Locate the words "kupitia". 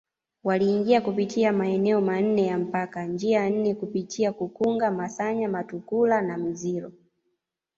1.01-1.53, 3.75-4.31